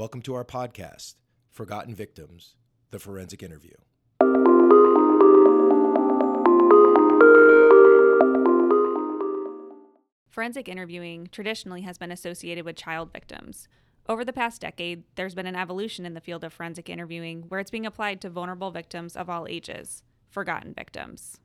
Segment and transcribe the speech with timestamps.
[0.00, 1.16] Welcome to our podcast,
[1.50, 2.54] Forgotten Victims
[2.90, 3.74] The Forensic Interview.
[10.30, 13.68] Forensic interviewing traditionally has been associated with child victims.
[14.08, 17.60] Over the past decade, there's been an evolution in the field of forensic interviewing where
[17.60, 21.40] it's being applied to vulnerable victims of all ages, forgotten victims,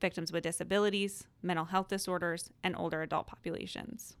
[0.00, 4.16] victims with disabilities, mental health disorders, and older adult populations.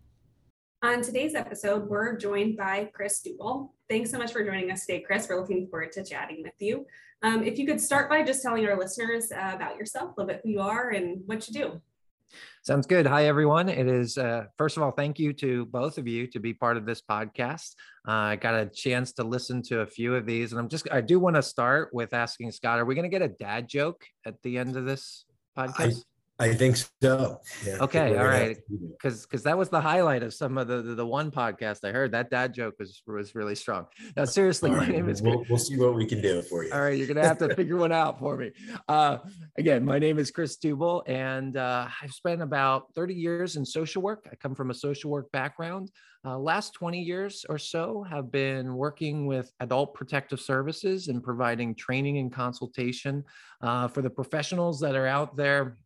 [0.84, 3.70] On today's episode, we're joined by Chris Dubble.
[3.88, 5.26] Thanks so much for joining us today, Chris.
[5.26, 6.84] We're looking forward to chatting with you.
[7.22, 10.26] Um, if you could start by just telling our listeners uh, about yourself, a little
[10.26, 11.80] bit who you are and what you do.
[12.64, 13.06] Sounds good.
[13.06, 13.70] Hi, everyone.
[13.70, 16.76] It is, uh, first of all, thank you to both of you to be part
[16.76, 17.76] of this podcast.
[18.06, 20.86] Uh, I got a chance to listen to a few of these, and I'm just,
[20.92, 23.70] I do want to start with asking Scott, are we going to get a dad
[23.70, 25.24] joke at the end of this
[25.56, 25.80] podcast?
[25.80, 25.92] I
[26.38, 27.40] think so.
[27.64, 28.56] Yeah, okay, all right.
[28.68, 31.92] Because because that was the highlight of some of the, the, the one podcast I
[31.92, 32.10] heard.
[32.10, 33.86] That dad joke was was really strong.
[34.16, 35.22] Now, seriously, my name is.
[35.22, 36.72] We'll, we'll, see what we can do for you.
[36.72, 38.50] All right, you're gonna have to figure one out for me.
[38.88, 39.18] Uh,
[39.56, 44.02] again, my name is Chris Dubble, and uh, I've spent about 30 years in social
[44.02, 44.28] work.
[44.30, 45.90] I come from a social work background.
[46.26, 51.74] Uh, last 20 years or so have been working with adult protective services and providing
[51.74, 53.22] training and consultation
[53.60, 55.76] uh, for the professionals that are out there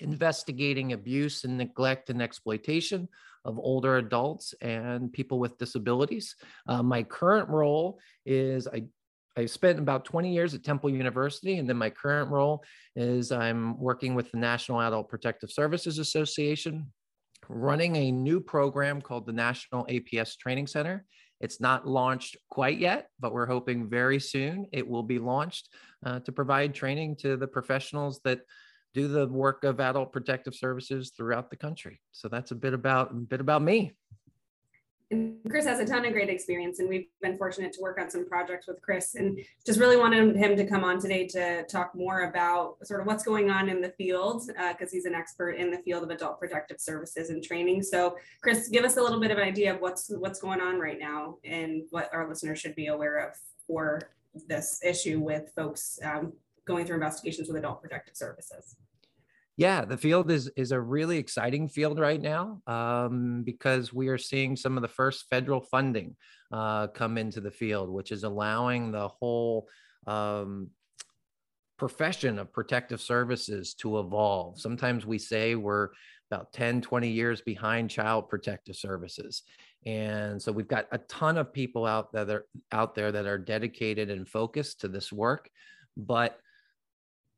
[0.00, 3.08] investigating abuse and neglect and exploitation
[3.44, 6.34] of older adults and people with disabilities.
[6.66, 8.84] Uh, my current role is I
[9.38, 12.64] I spent about 20 years at Temple University, and then my current role
[12.96, 16.92] is I'm working with the National Adult Protective Services Association,
[17.48, 21.04] running a new program called the National APS Training Center.
[21.40, 25.68] It's not launched quite yet, but we're hoping very soon it will be launched
[26.04, 28.40] uh, to provide training to the professionals that
[28.94, 32.00] do the work of adult protective services throughout the country.
[32.12, 33.94] So that's a bit about a bit about me.
[35.10, 38.10] And Chris has a ton of great experience, and we've been fortunate to work on
[38.10, 39.14] some projects with Chris.
[39.14, 43.06] And just really wanted him to come on today to talk more about sort of
[43.06, 46.10] what's going on in the field, because uh, he's an expert in the field of
[46.10, 47.82] adult protective services and training.
[47.82, 50.78] So, Chris, give us a little bit of an idea of what's what's going on
[50.78, 53.34] right now and what our listeners should be aware of
[53.66, 54.10] for
[54.46, 56.34] this issue with folks um,
[56.68, 58.76] going through investigations with adult protective services.
[59.56, 64.18] Yeah, the field is is a really exciting field right now um, because we are
[64.18, 66.14] seeing some of the first federal funding
[66.52, 69.66] uh, come into the field, which is allowing the whole
[70.06, 70.70] um,
[71.76, 74.60] profession of protective services to evolve.
[74.60, 75.88] Sometimes we say we're
[76.30, 79.42] about 10, 20 years behind child protective services.
[79.86, 84.10] And so we've got a ton of people out there out there that are dedicated
[84.10, 85.48] and focused to this work,
[85.96, 86.38] but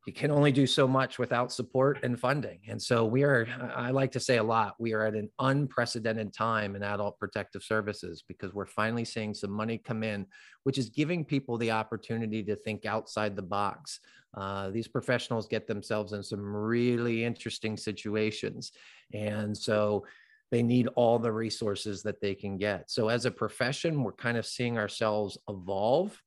[0.06, 2.60] you can only do so much without support and funding.
[2.68, 6.32] And so we are, I like to say a lot, we are at an unprecedented
[6.32, 10.26] time in adult protective services because we're finally seeing some money come in,
[10.64, 14.00] which is giving people the opportunity to think outside the box.
[14.34, 18.72] Uh, these professionals get themselves in some really interesting situations.
[19.12, 20.06] And so
[20.50, 22.90] they need all the resources that they can get.
[22.90, 26.18] So as a profession, we're kind of seeing ourselves evolve.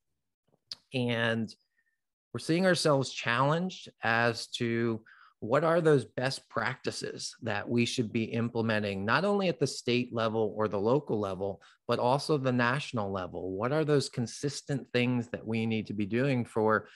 [0.94, 1.54] And
[2.34, 5.02] we're seeing ourselves challenged as to
[5.40, 10.14] what are those best practices that we should be implementing, not only at the state
[10.14, 13.52] level or the local level, but also the national level?
[13.52, 16.88] What are those consistent things that we need to be doing for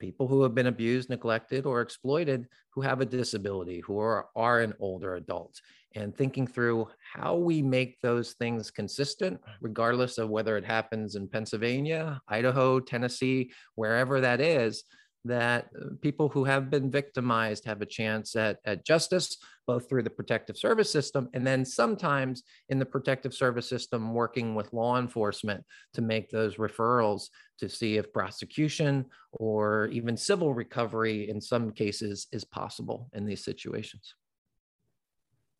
[0.00, 4.60] people who have been abused, neglected, or exploited who have a disability, who are, are
[4.60, 5.60] an older adult,
[5.94, 11.28] and thinking through how we make those things consistent, regardless of whether it happens in
[11.28, 14.84] Pennsylvania, Idaho, Tennessee, wherever that is,
[15.24, 19.36] that uh, people who have been victimized have a chance at, at justice,
[19.66, 24.54] both through the protective service system and then sometimes in the protective service system working
[24.54, 25.64] with law enforcement
[25.94, 27.28] to make those referrals
[27.58, 33.44] to see if prosecution or even civil recovery in some cases is possible in these
[33.44, 34.14] situations.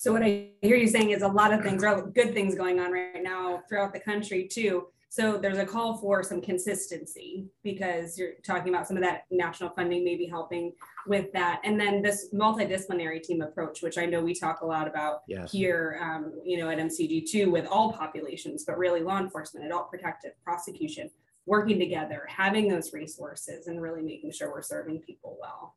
[0.03, 1.81] So what I hear you saying is a lot of things,
[2.13, 4.89] good things going on right now throughout the country too.
[5.11, 9.71] So there's a call for some consistency because you're talking about some of that national
[9.71, 10.73] funding maybe helping
[11.07, 11.61] with that.
[11.63, 15.53] And then this multidisciplinary team approach, which I know we talk a lot about yes.
[15.53, 20.33] here, um, you know, at MCG2 with all populations, but really law enforcement, adult protective,
[20.43, 21.13] prosecution,
[21.47, 25.77] working together, having those resources and really making sure we're serving people well.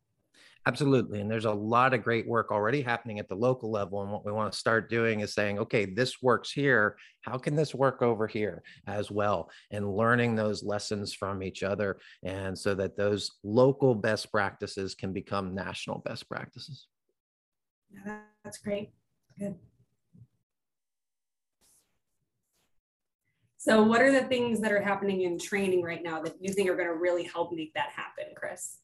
[0.68, 1.22] Absolutely.
[1.22, 4.02] And there's a lot of great work already happening at the local level.
[4.02, 6.98] And what we want to start doing is saying, okay, this works here.
[7.22, 9.52] How can this work over here as well?
[9.70, 12.00] And learning those lessons from each other.
[12.24, 16.88] And so that those local best practices can become national best practices.
[17.92, 18.90] Yeah, that's great.
[19.38, 19.56] Good.
[23.58, 26.70] So, what are the things that are happening in training right now that you think
[26.70, 28.78] are going to really help make that happen, Chris?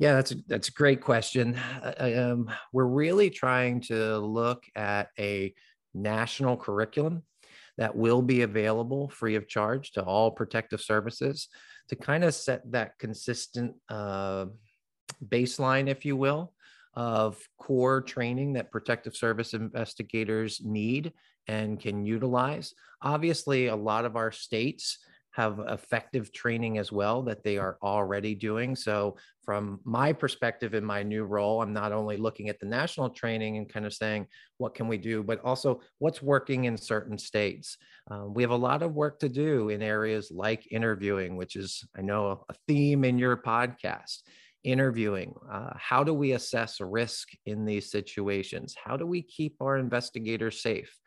[0.00, 1.60] Yeah, that's a, that's a great question.
[1.82, 5.52] Uh, um, we're really trying to look at a
[5.92, 7.22] national curriculum
[7.76, 11.48] that will be available free of charge to all protective services
[11.90, 14.46] to kind of set that consistent uh,
[15.28, 16.54] baseline, if you will,
[16.94, 21.12] of core training that protective service investigators need
[21.46, 22.72] and can utilize.
[23.02, 24.96] Obviously, a lot of our states
[25.40, 28.76] have effective training as well that they are already doing.
[28.76, 33.10] So, from my perspective in my new role, I'm not only looking at the national
[33.10, 34.26] training and kind of saying,
[34.58, 37.78] what can we do, but also what's working in certain states.
[38.10, 41.82] Um, we have a lot of work to do in areas like interviewing, which is,
[41.96, 44.18] I know, a theme in your podcast.
[44.62, 45.32] Interviewing.
[45.50, 48.76] Uh, how do we assess risk in these situations?
[48.84, 50.99] How do we keep our investigators safe?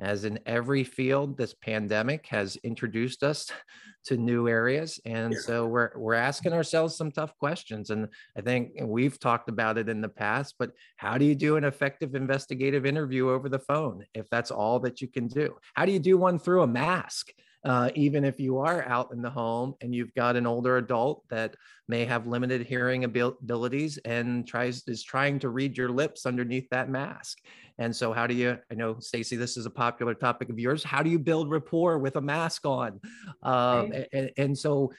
[0.00, 3.50] As in every field, this pandemic has introduced us
[4.06, 4.98] to new areas.
[5.04, 5.40] And yeah.
[5.40, 7.90] so we're, we're asking ourselves some tough questions.
[7.90, 11.56] And I think we've talked about it in the past, but how do you do
[11.56, 15.54] an effective investigative interview over the phone if that's all that you can do?
[15.74, 17.28] How do you do one through a mask?
[17.64, 21.24] Uh, even if you are out in the home and you've got an older adult
[21.28, 21.54] that
[21.88, 26.88] may have limited hearing abilities and tries is trying to read your lips underneath that
[26.88, 27.38] mask.
[27.78, 28.58] And so, how do you?
[28.70, 30.82] I know, Stacy, this is a popular topic of yours.
[30.82, 33.00] How do you build rapport with a mask on?
[33.42, 34.08] Um, right.
[34.12, 34.92] and, and so,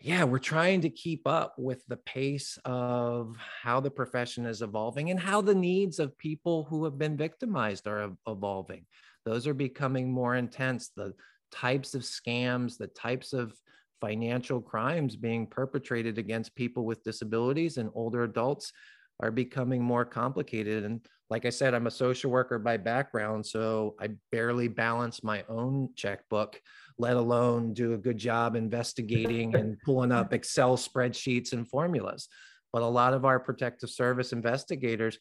[0.00, 5.10] yeah, we're trying to keep up with the pace of how the profession is evolving
[5.10, 8.84] and how the needs of people who have been victimized are evolving.
[9.24, 10.90] Those are becoming more intense.
[10.96, 11.14] The
[11.52, 13.54] types of scams, the types of
[14.00, 18.72] financial crimes being perpetrated against people with disabilities and older adults
[19.20, 20.84] are becoming more complicated.
[20.84, 21.00] And
[21.30, 25.90] like I said, I'm a social worker by background, so I barely balance my own
[25.94, 26.60] checkbook,
[26.98, 32.28] let alone do a good job investigating and pulling up Excel spreadsheets and formulas.
[32.72, 35.18] But a lot of our protective service investigators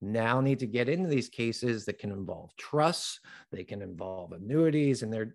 [0.00, 5.02] now need to get into these cases that can involve trusts, they can involve annuities,
[5.02, 5.34] and they're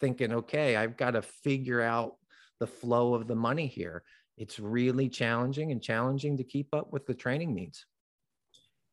[0.00, 2.16] thinking, okay, I've got to figure out
[2.58, 4.02] the flow of the money here.
[4.38, 7.84] It's really challenging and challenging to keep up with the training needs.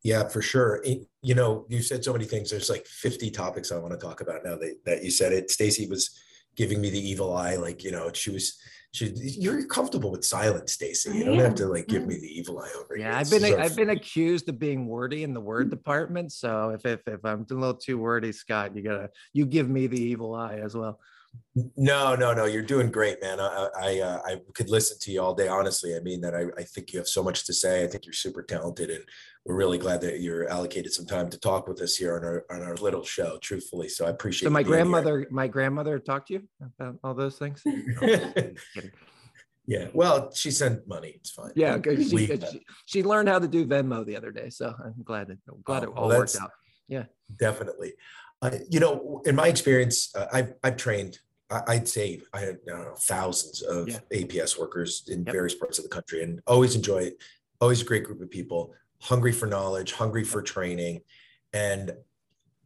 [0.02, 0.84] Yeah, for sure.
[1.22, 2.50] you know, you said so many things.
[2.50, 5.50] There's like 50 topics I want to talk about now that, that you said it.
[5.50, 6.18] Stacy was
[6.56, 8.58] giving me the evil eye, like, you know, she was
[8.92, 11.18] you're comfortable with silence, Stacy.
[11.18, 13.76] You don't have to like give me the evil eye over yeah, I've been I've
[13.76, 16.32] been accused of being wordy in the word department.
[16.32, 19.86] So if if if I'm a little too wordy, Scott, you gotta you give me
[19.86, 20.98] the evil eye as well.
[21.76, 22.44] No, no, no.
[22.44, 23.40] You're doing great, man.
[23.40, 25.48] I I, uh, I could listen to you all day.
[25.48, 26.34] Honestly, I mean that.
[26.34, 27.84] I, I think you have so much to say.
[27.84, 29.04] I think you're super talented, and
[29.44, 32.44] we're really glad that you're allocated some time to talk with us here on our
[32.50, 33.38] on our little show.
[33.42, 34.46] Truthfully, so I appreciate.
[34.46, 35.28] So my grandmother, here.
[35.30, 36.48] my grandmother talked to you
[36.78, 37.62] about all those things.
[39.66, 41.14] yeah, well, she sent money.
[41.16, 41.52] It's fine.
[41.56, 45.30] Yeah, she, she, she, learned how to do Venmo the other day, so I'm glad
[45.30, 46.52] it glad oh, it all well, worked out.
[46.86, 47.04] Yeah,
[47.38, 47.94] definitely.
[48.42, 51.18] Uh, you know, in my experience, uh, I've I've trained.
[51.50, 53.98] I, would say I, I, don't know thousands of yeah.
[54.12, 55.32] APS workers in yep.
[55.32, 57.22] various parts of the country, and always enjoy it.
[57.60, 58.72] Always a great group of people,
[59.02, 61.00] hungry for knowledge, hungry for training,
[61.52, 61.92] and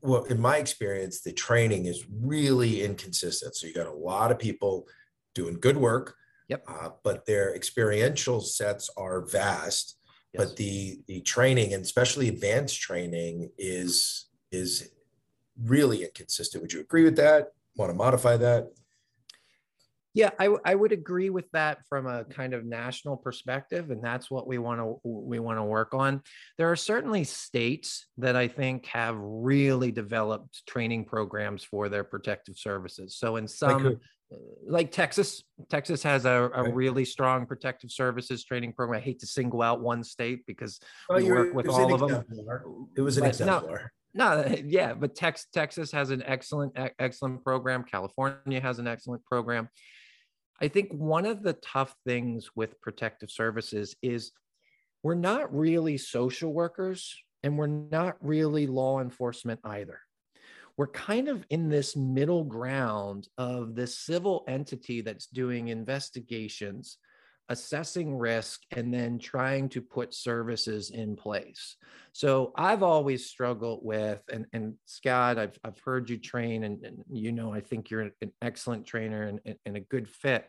[0.03, 3.57] well, in my experience, the training is really inconsistent.
[3.57, 4.87] So you got a lot of people
[5.35, 6.15] doing good work,
[6.49, 6.63] yep.
[6.69, 9.97] Uh, but their experiential sets are vast.
[10.35, 10.45] Yes.
[10.45, 14.91] But the the training and especially advanced training is is
[15.63, 16.63] really inconsistent.
[16.63, 17.53] Would you agree with that?
[17.77, 18.71] Want to modify that?
[20.15, 24.31] Yeah, I, I would agree with that from a kind of national perspective, and that's
[24.31, 26.23] what we want to we want to work on.
[26.57, 32.57] There are certainly states that I think have really developed training programs for their protective
[32.57, 33.17] services.
[33.17, 33.99] So in some,
[34.65, 39.01] like, Texas, Texas has a, a really strong protective services training program.
[39.01, 40.79] I hate to single out one state because
[41.11, 42.25] oh, we work with all of them.
[42.97, 43.93] It was an exemplar.
[44.15, 47.85] No, yeah, but Tex, Texas has an excellent, excellent program.
[47.85, 49.69] California has an excellent program.
[50.61, 54.33] I think one of the tough things with protective services is
[55.03, 59.99] we're not really social workers and we're not really law enforcement either.
[60.77, 66.99] We're kind of in this middle ground of this civil entity that's doing investigations
[67.49, 71.77] assessing risk and then trying to put services in place.
[72.13, 77.05] So I've always struggled with, and, and Scott, I've, I've heard you train, and, and
[77.11, 80.49] you know, I think you're an excellent trainer and, and a good fit.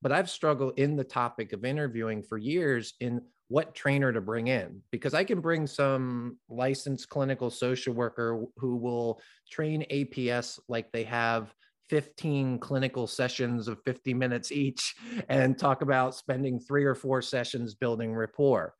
[0.00, 4.48] but I've struggled in the topic of interviewing for years in what trainer to bring
[4.48, 10.92] in because I can bring some licensed clinical social worker who will train APS like
[10.92, 11.52] they have
[11.88, 14.94] 15 clinical sessions of 50 minutes each
[15.28, 18.74] and talk about spending three or four sessions building rapport.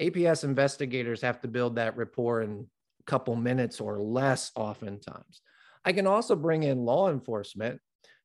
[0.00, 2.66] APS investigators have to build that rapport in
[3.00, 5.42] a couple minutes or less oftentimes.
[5.84, 7.80] I can also bring in law enforcement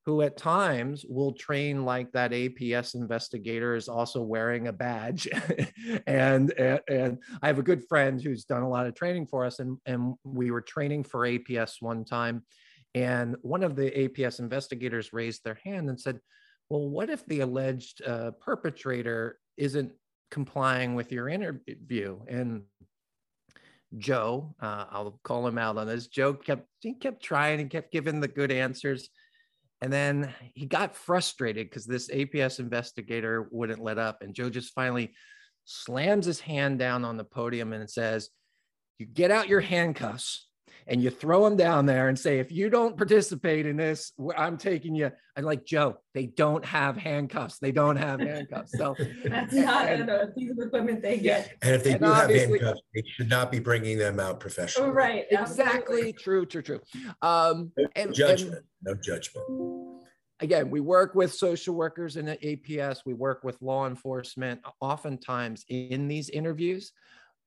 [0.08, 5.28] who at times will train like that APS investigator is also wearing a badge.
[6.08, 9.44] and, and, and, I have a good friend who's done a lot of training for
[9.44, 9.60] us.
[9.60, 12.46] And, and we were training for APS one time.
[12.98, 16.20] And one of the APS investigators raised their hand and said,
[16.68, 19.92] Well, what if the alleged uh, perpetrator isn't
[20.32, 22.20] complying with your interview?
[22.28, 22.64] And
[24.00, 26.08] Joe, uh, I'll call him out on this.
[26.08, 29.10] Joe kept he kept trying and kept giving the good answers.
[29.82, 34.24] And then he got frustrated because this APS investigator wouldn't let up.
[34.24, 35.14] And Joe just finally
[35.66, 38.30] slams his hand down on the podium and says,
[38.98, 40.47] You get out your handcuffs
[40.86, 44.58] and you throw them down there and say, if you don't participate in this, I'm
[44.58, 45.12] taking you.
[45.36, 47.60] I'm like, Joe, they don't have handcuffs.
[47.60, 48.72] They don't have handcuffs.
[48.78, 51.56] So that's not and, a piece of equipment they get.
[51.62, 54.92] And if they and do have handcuffs, they should not be bringing them out professionally.
[54.92, 55.26] Right.
[55.32, 56.14] Exactly.
[56.14, 56.82] True, true, true.
[57.22, 58.56] Um, no and, judgment.
[58.56, 59.46] And, no judgment
[60.40, 65.66] again, we work with social workers in the APS, we work with law enforcement oftentimes
[65.70, 66.92] in these interviews,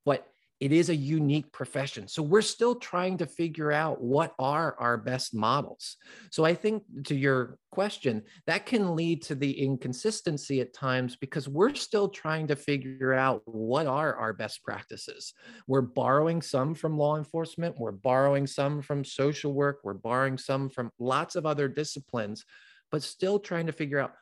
[0.04, 0.26] but
[0.60, 2.06] it is a unique profession.
[2.06, 5.96] So we're still trying to figure out what are our best models.
[6.30, 11.48] So I think to your question, that can lead to the inconsistency at times because
[11.48, 15.32] we're still trying to figure out what are our best practices.
[15.66, 20.68] We're borrowing some from law enforcement, we're borrowing some from social work, we're borrowing some
[20.68, 22.44] from lots of other disciplines,
[22.92, 24.12] but still trying to figure out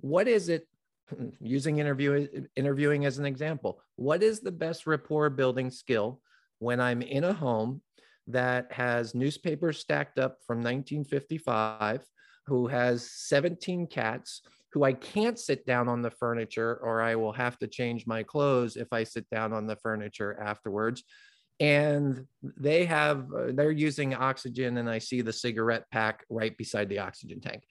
[0.00, 0.68] what is it
[1.40, 6.20] using interview, interviewing as an example, what is the best rapport building skill
[6.58, 7.82] when I'm in a home
[8.28, 12.02] that has newspapers stacked up from 1955,
[12.46, 17.32] who has 17 cats, who I can't sit down on the furniture or I will
[17.32, 21.04] have to change my clothes if I sit down on the furniture afterwards.
[21.58, 26.98] And they have, they're using oxygen, and I see the cigarette pack right beside the
[26.98, 27.62] oxygen tank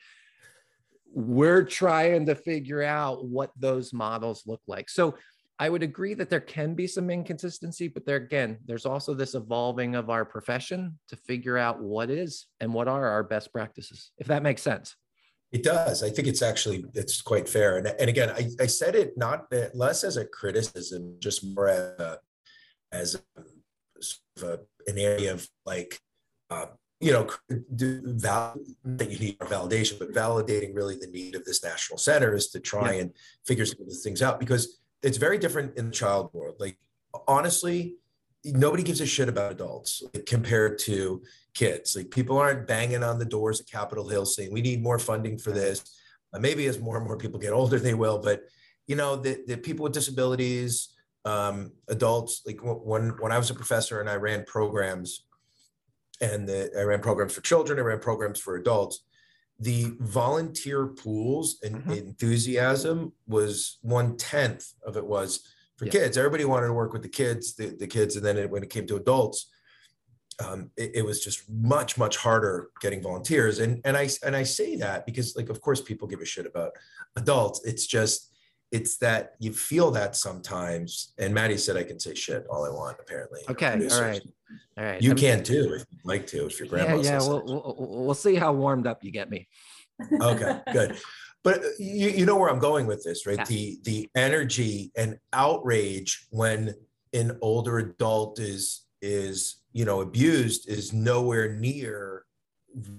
[1.15, 4.89] we're trying to figure out what those models look like.
[4.89, 5.15] So
[5.57, 9.33] I would agree that there can be some inconsistency, but there again, there's also this
[9.33, 14.11] evolving of our profession to figure out what is and what are our best practices,
[14.17, 14.97] if that makes sense.
[15.53, 16.03] It does.
[16.03, 17.77] I think it's actually it's quite fair.
[17.77, 21.97] And, and again, I, I said it not less as a criticism, just more as
[21.97, 22.19] a,
[22.91, 23.41] as a,
[24.01, 25.97] sort of a, an area of like
[26.49, 26.65] uh,
[27.05, 27.27] you know,
[27.69, 32.47] val- that you need validation, but validating really the need of this national center is
[32.47, 33.01] to try yeah.
[33.01, 33.13] and
[33.45, 36.55] figure some of these things out because it's very different in the child world.
[36.57, 36.79] Like,
[37.27, 37.97] honestly,
[38.43, 41.21] nobody gives a shit about adults like, compared to
[41.53, 41.95] kids.
[41.95, 45.37] Like, people aren't banging on the doors at Capitol Hill saying, we need more funding
[45.37, 45.83] for this.
[46.33, 48.17] Uh, maybe as more and more people get older, they will.
[48.17, 48.45] But,
[48.87, 53.53] you know, the, the people with disabilities, um, adults, like when, when I was a
[53.53, 55.25] professor and I ran programs
[56.21, 59.03] and the, I ran programs for children, I ran programs for adults.
[59.59, 61.91] The volunteer pools and mm-hmm.
[61.91, 65.91] enthusiasm was one tenth of it was for yeah.
[65.91, 66.17] kids.
[66.17, 68.69] Everybody wanted to work with the kids, the, the kids, and then it, when it
[68.69, 69.49] came to adults,
[70.45, 73.59] um, it, it, was just much much harder getting volunteers.
[73.59, 76.45] And and I and I say that because like of course people give a shit
[76.45, 76.73] about
[77.15, 77.61] adults.
[77.63, 78.34] It's just
[78.71, 81.13] it's that you feel that sometimes.
[81.17, 83.41] And Maddie said I can say shit all I want, apparently.
[83.49, 83.87] Okay.
[83.91, 84.21] All right.
[84.77, 85.01] All right.
[85.01, 86.97] You I'm, can too if you'd like to, if your grandma.
[86.97, 87.19] Yeah, yeah.
[87.19, 89.47] We'll, we'll, we'll see how warmed up you get me.
[90.21, 90.97] okay, good.
[91.43, 93.37] But uh, you, you know where I'm going with this, right?
[93.37, 93.45] Yeah.
[93.45, 96.73] The the energy and outrage when
[97.13, 102.23] an older adult is is you know abused is nowhere near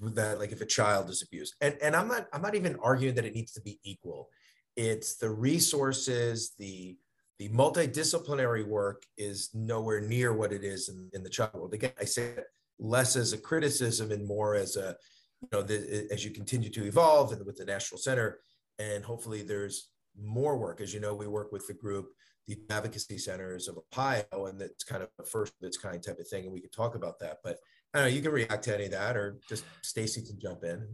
[0.02, 3.14] that like if a child is abused and and i'm not i'm not even arguing
[3.14, 4.30] that it needs to be equal
[4.76, 6.96] it's the resources, the
[7.38, 11.74] the multidisciplinary work is nowhere near what it is in, in the child world.
[11.74, 12.34] Again, I say
[12.78, 14.96] less as a criticism and more as a,
[15.42, 18.38] you know, the, as you continue to evolve and with the National Center,
[18.78, 20.80] and hopefully there's more work.
[20.80, 22.08] As you know, we work with the group,
[22.46, 26.18] the advocacy centers of Ohio, and that's kind of a first of its kind type
[26.18, 26.44] of thing.
[26.44, 27.58] And we could talk about that, but
[27.92, 30.64] I don't know, you can react to any of that or just Stacy can jump
[30.64, 30.86] in.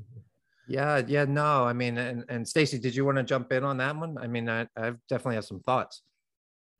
[0.68, 1.64] Yeah, yeah, no.
[1.64, 4.16] I mean, and, and Stacy, did you want to jump in on that one?
[4.18, 6.02] I mean, I, I definitely have some thoughts.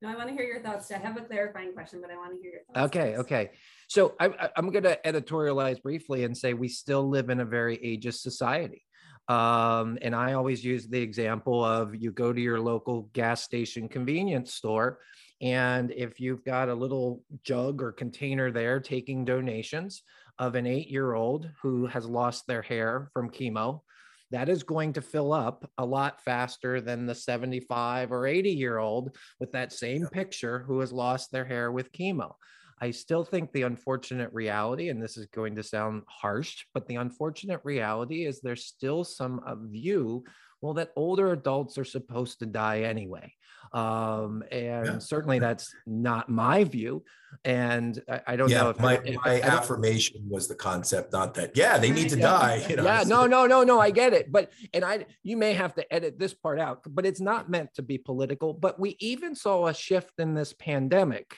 [0.01, 0.91] No, I want to hear your thoughts.
[0.91, 2.87] I have a clarifying question, but I want to hear your thoughts.
[2.87, 3.51] Okay, okay.
[3.89, 7.77] So I, I'm going to editorialize briefly and say we still live in a very
[7.79, 8.83] ageist society.
[9.29, 13.89] Um, and I always use the example of you go to your local gas station
[13.89, 14.99] convenience store,
[15.41, 20.03] and if you've got a little jug or container there taking donations
[20.39, 23.81] of an eight year old who has lost their hair from chemo,
[24.31, 28.79] that is going to fill up a lot faster than the 75 or 80 year
[28.79, 32.33] old with that same picture who has lost their hair with chemo.
[32.81, 36.97] I still think the unfortunate reality, and this is going to sound harsh, but the
[36.97, 40.25] unfortunate reality is there's still some view,
[40.63, 43.35] well, that older adults are supposed to die anyway.
[43.73, 44.99] Um, and yeah.
[44.99, 47.05] certainly that's not my view.
[47.45, 51.35] And I, I don't yeah, know if my, if, my affirmation was the concept, not
[51.35, 52.23] that, yeah, they need to yeah.
[52.23, 52.67] die.
[52.69, 52.85] You know?
[52.85, 54.31] Yeah, no, no, no, no, I get it.
[54.31, 57.75] But, and I, you may have to edit this part out, but it's not meant
[57.75, 58.53] to be political.
[58.53, 61.35] But we even saw a shift in this pandemic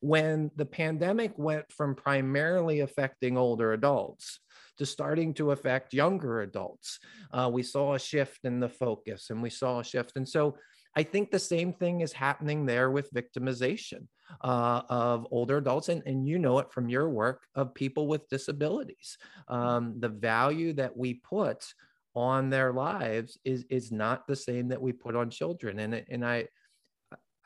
[0.00, 4.40] when the pandemic went from primarily affecting older adults
[4.78, 6.98] to starting to affect younger adults.
[7.32, 10.12] Uh, we saw a shift in the focus and we saw a shift.
[10.16, 10.56] And so
[10.96, 14.06] I think the same thing is happening there with victimization
[14.42, 15.88] uh, of older adults.
[15.88, 19.16] And, and you know it from your work of people with disabilities.
[19.48, 21.64] Um, the value that we put
[22.14, 25.78] on their lives is, is not the same that we put on children.
[25.78, 26.48] And, and I,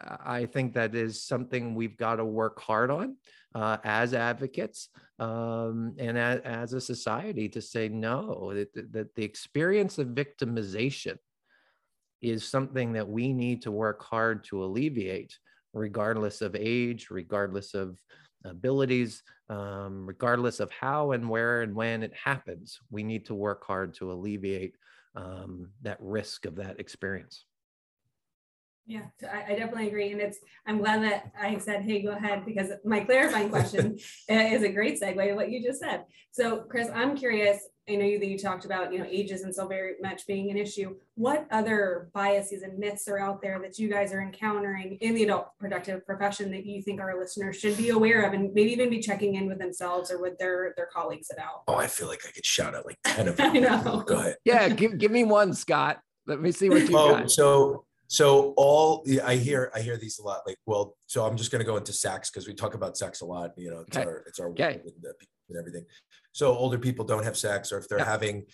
[0.01, 3.17] I think that is something we've got to work hard on
[3.55, 9.25] uh, as advocates um, and as, as, a society to say no, that, that the
[9.25, 11.17] experience of victimization
[12.21, 15.39] is something that we need to work hard to alleviate,
[15.73, 17.99] regardless of age, regardless of
[18.45, 22.81] abilities, um, regardless of how and where and when it happens.
[22.91, 24.75] We need to work hard to alleviate
[25.15, 27.47] um, that risk of that experience.
[28.87, 30.13] Yeah, I, I, definitely agree.
[30.13, 34.63] And it's, I'm glad that I said, hey, go ahead, because my clarifying question is
[34.63, 36.05] a great segue to what you just said.
[36.31, 37.67] So, Chris, I'm curious.
[37.89, 40.57] I know that you talked about, you know, ages and so very much being an
[40.57, 40.95] issue.
[41.15, 45.25] What other biases and myths are out there that you guys are encountering in the
[45.25, 48.91] adult protective profession that you think our listeners should be aware of and maybe even
[48.91, 51.63] be checking in with themselves or with their their colleagues about?
[51.69, 53.51] Oh, I feel like I could shout out like 10 of them.
[53.51, 54.05] I know.
[54.07, 54.37] Go ahead.
[54.45, 55.99] Yeah, give, give me one, Scott.
[56.27, 57.31] Let me see what you oh, got.
[57.31, 60.41] So so all I hear I hear these a lot.
[60.47, 63.21] Like, well, so I'm just going to go into sex because we talk about sex
[63.21, 63.51] a lot.
[63.57, 64.07] You know, it's okay.
[64.07, 64.81] our it's our okay.
[65.49, 65.85] and everything.
[66.33, 68.45] So older people don't have sex, or if they're having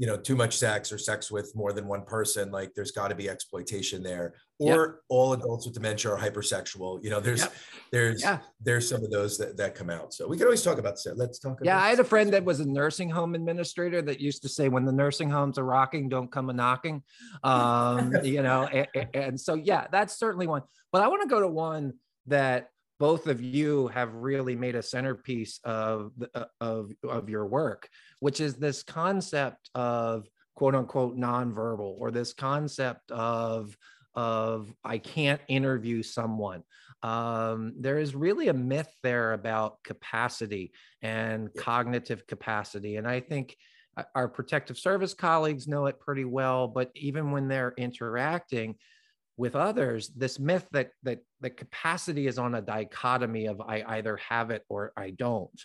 [0.00, 3.08] you know too much sex or sex with more than one person like there's got
[3.08, 4.88] to be exploitation there or yep.
[5.10, 7.52] all adults with dementia are hypersexual you know there's yep.
[7.92, 8.38] there's yeah.
[8.62, 11.18] there's some of those that, that come out so we can always talk about that
[11.18, 14.40] let's talk yeah i had a friend that was a nursing home administrator that used
[14.40, 17.02] to say when the nursing homes are rocking don't come a knocking
[17.44, 21.40] um you know and, and so yeah that's certainly one but i want to go
[21.40, 21.92] to one
[22.26, 27.88] that both of you have really made a centerpiece of uh, of of your work
[28.20, 33.76] which is this concept of quote unquote nonverbal or this concept of
[34.14, 36.62] of I can't interview someone.
[37.02, 43.56] Um, there is really a myth there about capacity and cognitive capacity, and I think
[43.96, 46.68] uh, our protective service colleagues know it pretty well.
[46.68, 48.76] But even when they're interacting
[49.40, 54.16] with others, this myth that that the capacity is on a dichotomy of I either
[54.18, 55.60] have it or I don't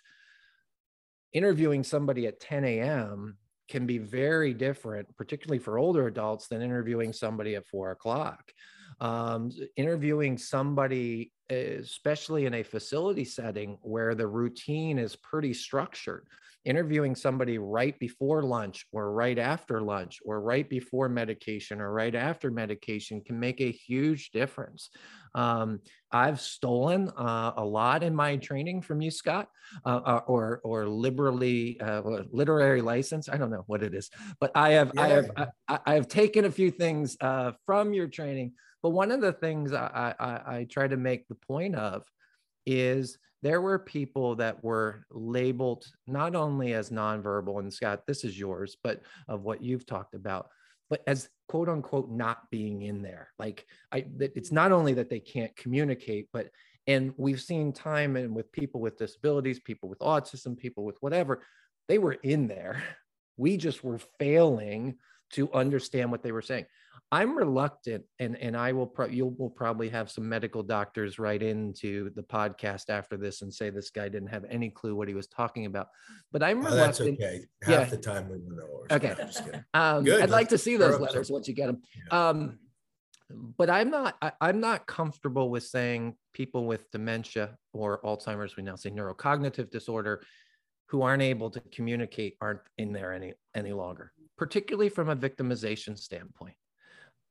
[1.35, 3.37] interviewing somebody at 10 a.m.
[3.67, 8.53] can be very different, particularly for older adults, than interviewing somebody at four o'clock.
[9.01, 16.25] Um, interviewing somebody, especially in a facility setting where the routine is pretty structured,
[16.65, 22.15] interviewing somebody right before lunch or right after lunch or right before medication or right
[22.15, 24.89] after medication can make a huge difference.
[25.35, 25.79] Um,
[26.11, 29.49] I've stolen uh, a lot in my training from you, Scott,
[29.85, 32.01] uh, uh or or liberally uh,
[32.31, 33.29] literary license.
[33.29, 35.01] I don't know what it is, but I have yeah.
[35.01, 35.31] I have
[35.67, 38.53] I, I, have taken a few things uh, from your training.
[38.81, 42.03] But one of the things I, I, I try to make the point of
[42.65, 48.39] is there were people that were labeled not only as nonverbal, and Scott, this is
[48.39, 50.49] yours, but of what you've talked about,
[50.89, 53.29] but as quote unquote not being in there.
[53.37, 56.49] Like I, it's not only that they can't communicate, but
[56.87, 61.41] and we've seen time and with people with disabilities, people with autism, people with whatever,
[61.87, 62.83] they were in there.
[63.37, 64.95] We just were failing
[65.31, 66.65] to understand what they were saying.
[67.11, 71.43] I'm reluctant, and and I will pro- you will probably have some medical doctors write
[71.43, 75.13] into the podcast after this and say this guy didn't have any clue what he
[75.13, 75.87] was talking about.
[76.31, 76.79] But I'm reluctant.
[76.79, 77.45] Oh, that's okay.
[77.63, 77.83] Half yeah.
[77.85, 78.85] the time we don't know.
[78.91, 79.15] Okay.
[79.73, 80.21] Um, Good.
[80.21, 81.81] I'd like to see those letters once you get them.
[82.11, 82.29] Yeah.
[82.29, 82.59] Um,
[83.57, 84.15] but I'm not.
[84.21, 88.55] I, I'm not comfortable with saying people with dementia or Alzheimer's.
[88.55, 90.21] We now say neurocognitive disorder,
[90.89, 95.97] who aren't able to communicate, aren't in there any any longer particularly from a victimization
[95.97, 96.55] standpoint.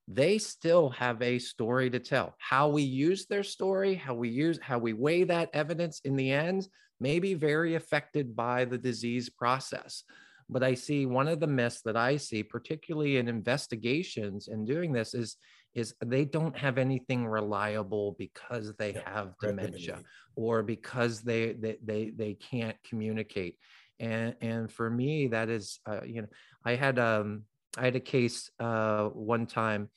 [0.07, 2.35] They still have a story to tell.
[2.38, 6.31] How we use their story, how we use, how we weigh that evidence in the
[6.31, 6.69] end
[7.01, 10.05] may be very affected by the disease process.
[10.49, 14.93] But I see one of the myths that I see, particularly in investigations and doing
[14.93, 15.37] this, is
[15.75, 20.01] is they don't have anything reliable because they yeah, have dementia
[20.37, 23.57] or because they, they they they can't communicate
[24.01, 26.29] and and for me that is uh, you know
[26.64, 27.43] i had um
[27.79, 29.89] i had a case uh one time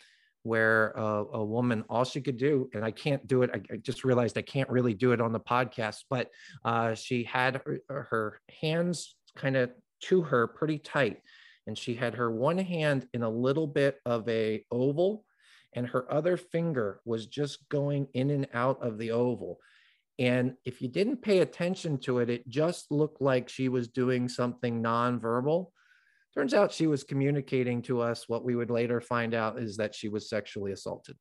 [0.44, 3.78] where uh, a woman all she could do and i can't do it I, I,
[3.78, 6.30] just realized i can't really do it on the podcast but
[6.64, 9.72] uh, she had her, her hands kind of
[10.04, 11.22] to her pretty tight
[11.66, 15.26] and she had her one hand in a little bit of a oval
[15.74, 19.60] and her other finger was just going in and out of the oval.
[20.18, 24.28] And if you didn't pay attention to it, it just looked like she was doing
[24.28, 25.68] something nonverbal.
[26.38, 29.96] Turns out she was communicating to us what we would later find out is that
[29.96, 31.18] she was sexually assaulted.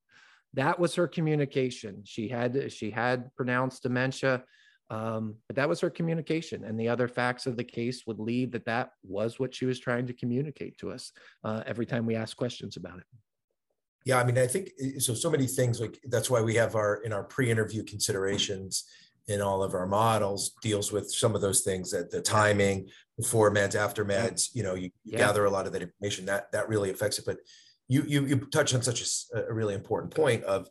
[0.53, 2.03] That was her communication.
[2.05, 4.45] She had she had pronounced dementia,
[4.91, 6.65] um, but that was her communication.
[6.65, 9.81] And the other facts of the case would lead that that was what she was
[9.81, 11.13] trying to communicate to us
[11.45, 13.07] uh, every time we asked questions about it.
[14.05, 15.15] Yeah, I mean, I think eh, so.
[15.15, 18.85] So many things like that's why we have our in our pre-interview considerations
[19.29, 23.51] in all of our models deals with some of those things that the timing before
[23.53, 24.51] meds, after meds.
[24.53, 25.19] You know, you, you yeah.
[25.19, 27.25] gather a lot of that information that that really affects it.
[27.27, 27.39] But
[27.89, 29.03] you you you touch on such
[29.35, 30.69] a, a really important point of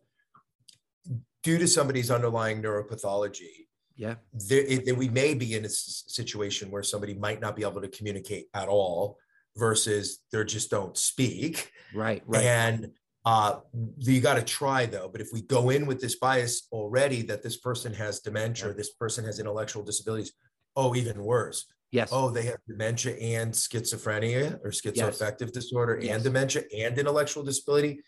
[1.43, 3.67] due to somebody's underlying neuropathology.
[3.97, 7.81] Yeah, there, it, we may be in a situation where somebody might not be able
[7.81, 9.17] to communicate at all
[9.55, 11.71] versus they just don't speak.
[11.93, 12.43] Right, right.
[12.43, 12.91] And
[13.25, 13.59] uh,
[13.97, 15.09] you got to try though.
[15.11, 18.93] But if we go in with this bias already that this person has dementia, this
[18.93, 20.33] person has intellectual disabilities,
[20.75, 21.65] oh, even worse.
[21.91, 22.09] Yes.
[22.11, 25.51] Oh, they have dementia and schizophrenia or schizoaffective yes.
[25.51, 26.13] disorder yes.
[26.13, 28.01] and dementia and intellectual disability.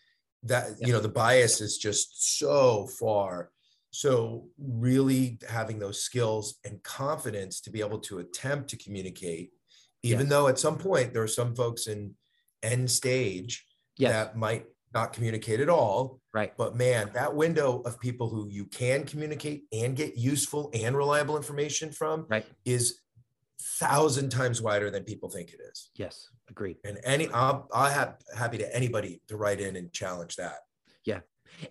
[0.44, 0.86] That yes.
[0.86, 3.50] you know, the bias is just so far.
[3.90, 9.50] So really having those skills and confidence to be able to attempt to communicate,
[10.02, 12.14] even though at some point there are some folks in
[12.62, 13.64] end stage
[13.98, 16.20] that might not communicate at all.
[16.32, 16.52] Right.
[16.56, 21.36] But man, that window of people who you can communicate and get useful and reliable
[21.36, 22.46] information from right.
[22.64, 23.00] is
[23.60, 25.90] thousand times wider than people think it is.
[25.96, 26.76] Yes, agreed.
[26.84, 30.58] And any, I'll, I'll have happy to anybody to write in and challenge that.
[31.04, 31.20] Yeah.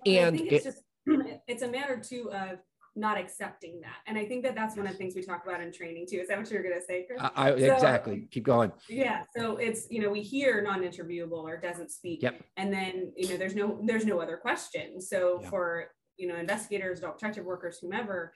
[0.06, 0.84] And it's it, just,
[1.48, 2.60] it's a matter too of
[2.98, 3.98] not accepting that.
[4.08, 6.18] And I think that that's one of the things we talk about in training too.
[6.18, 7.22] Is that what you're going to say, Chris?
[7.36, 8.14] I, so, exactly.
[8.14, 8.72] Um, Keep going.
[8.90, 9.24] Yeah.
[9.36, 12.24] So it's, you know, we hear non-interviewable or doesn't speak.
[12.24, 12.44] Yep.
[12.58, 15.00] And then, you know, there's no, there's no other question.
[15.00, 15.50] So yep.
[15.50, 15.86] for,
[16.18, 18.34] you know, investigators, adult protective workers, whomever,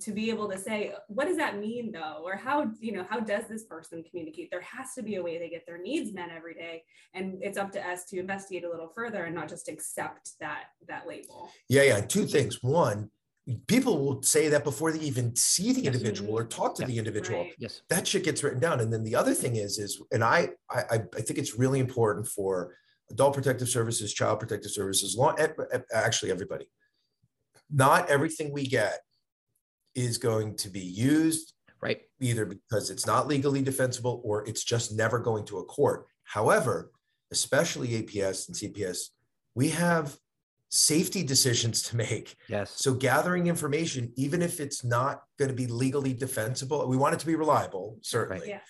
[0.00, 2.22] to be able to say, what does that mean though?
[2.24, 4.48] Or how, you know, how does this person communicate?
[4.50, 6.84] There has to be a way they get their needs met every day.
[7.14, 10.64] And it's up to us to investigate a little further and not just accept that,
[10.88, 11.50] that label.
[11.68, 11.82] Yeah.
[11.82, 12.00] Yeah.
[12.00, 12.62] Two things.
[12.62, 13.10] One,
[13.66, 17.40] people will say that before they even see the individual or talk to the individual.
[17.40, 17.54] Right.
[17.58, 17.82] Yes.
[17.88, 18.80] That shit gets written down.
[18.80, 22.26] And then the other thing is, is, and I, I, I think it's really important
[22.26, 22.76] for
[23.10, 25.34] adult protective services, child protective services, law,
[25.92, 26.66] actually everybody.
[27.70, 29.00] Not everything we get
[29.94, 34.92] is going to be used right either because it's not legally defensible or it's just
[34.92, 36.90] never going to a court however
[37.32, 39.08] especially aps and cps
[39.54, 40.16] we have
[40.70, 42.36] safety decisions to make.
[42.48, 42.72] Yes.
[42.76, 47.20] So gathering information, even if it's not going to be legally defensible, we want it
[47.20, 48.40] to be reliable, certainly.
[48.40, 48.60] Right.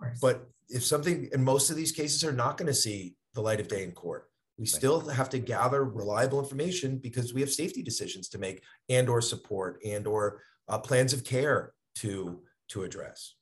[0.00, 0.18] Yes.
[0.22, 3.60] But if something, and most of these cases are not going to see the light
[3.60, 4.68] of day in court, we right.
[4.68, 9.20] still have to gather reliable information because we have safety decisions to make and or
[9.20, 13.34] support and or uh, plans of care to to address.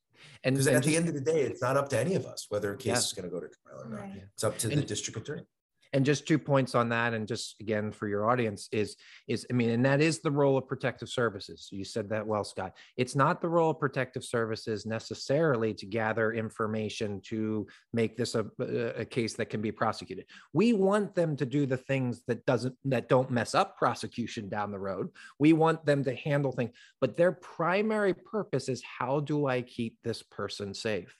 [0.43, 2.25] And because at just, the end of the day, it's not up to any of
[2.25, 2.99] us whether a case yeah.
[2.99, 4.01] is going to go to trial or not.
[4.01, 4.23] Right.
[4.33, 5.43] It's up to and, the district attorney
[5.93, 8.97] and just two points on that and just again for your audience is
[9.27, 11.69] is i mean and that is the role of protective services.
[11.71, 12.73] You said that well scott.
[12.97, 18.47] It's not the role of protective services necessarily to gather information to make this a,
[18.97, 20.27] a case that can be prosecuted.
[20.53, 24.71] We want them to do the things that doesn't that don't mess up prosecution down
[24.71, 25.09] the road.
[25.39, 29.99] We want them to handle things but their primary purpose is how do i keep
[30.03, 31.15] this person safe?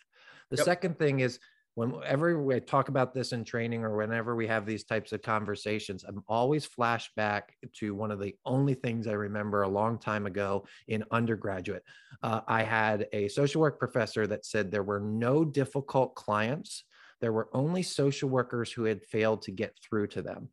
[0.51, 0.65] The yep.
[0.65, 1.39] second thing is
[1.79, 6.03] whenever we talk about this in training or whenever we have these types of conversations,
[6.03, 10.27] I'm always flash back to one of the only things I remember a long time
[10.27, 11.85] ago in undergraduate.
[12.21, 16.83] Uh, I had a social work professor that said there were no difficult clients.
[17.21, 20.49] There were only social workers who had failed to get through to them.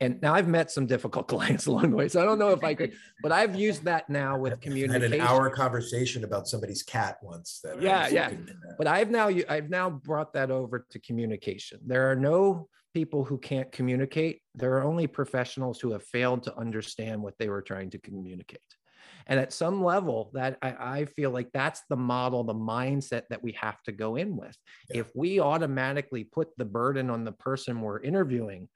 [0.00, 2.64] And now I've met some difficult clients along the way, so I don't know if
[2.64, 6.82] I could, but I've used that now with I had an hour conversation about somebody's
[6.82, 7.60] cat once.
[7.62, 8.32] That Yeah, yeah.
[8.78, 11.80] But I've now I've now brought that over to communication.
[11.86, 14.40] There are no people who can't communicate.
[14.54, 18.60] There are only professionals who have failed to understand what they were trying to communicate.
[19.26, 23.42] And at some level, that I, I feel like that's the model, the mindset that
[23.42, 24.56] we have to go in with.
[24.88, 25.02] Yeah.
[25.02, 28.68] If we automatically put the burden on the person we're interviewing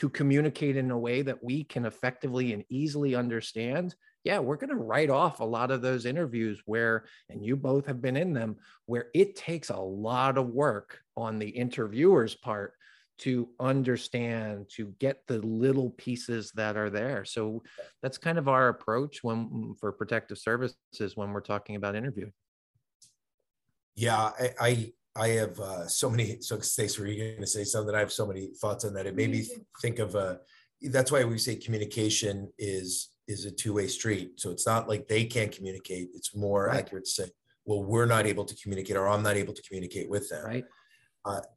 [0.00, 4.70] to communicate in a way that we can effectively and easily understand, yeah, we're going
[4.70, 8.32] to write off a lot of those interviews where, and you both have been in
[8.32, 12.72] them, where it takes a lot of work on the interviewer's part
[13.18, 17.26] to understand, to get the little pieces that are there.
[17.26, 17.62] So
[18.00, 20.76] that's kind of our approach when for protective services
[21.14, 22.30] when we're talking about interview.
[23.96, 26.40] Yeah, I, I, I have uh, so many.
[26.40, 27.94] So, Stacey, were you going to say something?
[27.94, 29.06] I have so many thoughts on that.
[29.06, 29.46] It made me
[29.82, 30.14] think of.
[30.14, 30.36] Uh,
[30.82, 34.40] that's why we say communication is is a two way street.
[34.40, 36.08] So it's not like they can't communicate.
[36.14, 36.78] It's more Right.
[36.78, 37.30] accurate to say,
[37.64, 40.44] well, we're not able to communicate, or I'm not able to communicate with them.
[40.44, 40.64] Right.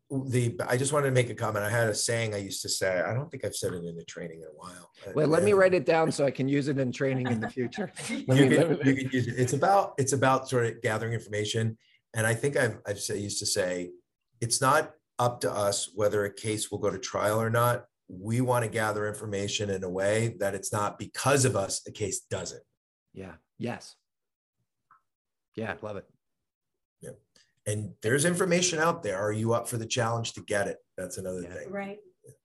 [0.09, 1.63] The I just wanted to make a comment.
[1.63, 2.99] I had a saying I used to say.
[3.01, 4.91] I don't think I've said it in the training in a while.
[5.15, 7.49] Well, let me write it down so I can use it in training in the
[7.57, 7.91] future.
[8.09, 8.51] You can,
[8.85, 9.35] you can use it.
[9.37, 11.77] It's about it's about sort of gathering information,
[12.13, 13.91] and I think I've I've say, used to say,
[14.41, 17.85] it's not up to us whether a case will go to trial or not.
[18.09, 21.91] We want to gather information in a way that it's not because of us a
[21.91, 22.61] case doesn't.
[23.13, 23.33] Yeah.
[23.57, 23.95] Yes.
[25.55, 25.75] Yeah.
[25.81, 26.05] Love it.
[27.01, 27.11] Yeah.
[27.65, 29.17] And there's information out there.
[29.17, 30.77] Are you up for the challenge to get it?
[30.97, 31.53] That's another Yeah.
[31.53, 31.71] thing.
[31.71, 31.99] Right.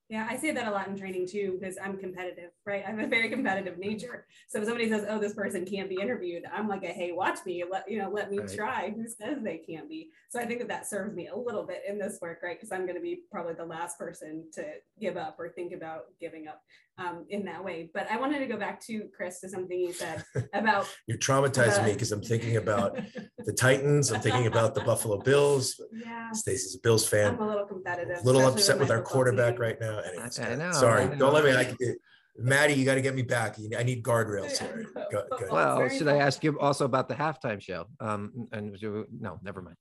[0.09, 2.83] Yeah, I say that a lot in training too, because I'm competitive, right?
[2.83, 4.25] I have a very competitive nature.
[4.47, 7.63] So if somebody says, "Oh, this person can't be interviewed," I'm like, "Hey, watch me.
[7.63, 8.49] Let you know, let me Right.
[8.49, 10.09] try." Who says they can't be?
[10.29, 12.57] So I think that that serves me a little bit in this work, right?
[12.57, 16.05] Because I'm going to be probably the last person to give up or think about
[16.19, 16.63] giving up
[16.99, 17.89] um, in that way.
[17.93, 21.83] But I wanted to go back to Chris to something you said about You're traumatizing
[21.85, 22.99] me Uh, because I'm thinking about
[23.45, 24.11] the Titans.
[24.11, 25.79] I'm thinking about the Buffalo Bills.
[25.93, 27.33] yeah, Stacey's a Bills fan.
[27.35, 28.17] I'm a little competitive.
[28.21, 29.61] A little upset with my our quarterback team.
[29.61, 29.99] right now.
[29.99, 31.51] Anyways, I- I know, sorry, I don't let me.
[31.51, 31.57] know.
[31.59, 31.97] I, it-
[32.41, 33.57] Maddie, you got to get me back.
[33.77, 34.85] I need guardrails Yeah, here.
[35.11, 35.79] Go- go- football.
[35.79, 37.85] Well, should I ask you also about the halftime show?
[37.99, 38.77] Um, and
[39.19, 39.75] no, never mind.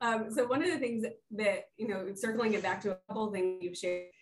[0.00, 2.98] Um, so one of the things that, that, you know, circling it back to a
[3.08, 4.21] couple of things you've shared, there's